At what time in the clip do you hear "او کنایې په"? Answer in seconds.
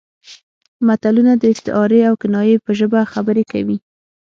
2.09-2.71